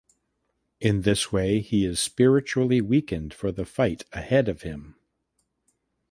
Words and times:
In 0.79 1.01
this 1.01 1.31
way 1.31 1.59
he 1.59 1.85
is 1.85 1.99
spiritually 1.99 2.81
weakened 2.81 3.35
for 3.35 3.51
the 3.51 3.65
fight 3.65 4.03
ahead 4.11 4.49
of 4.49 4.63
him. 4.63 4.95